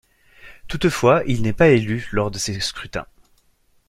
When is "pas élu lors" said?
1.53-2.31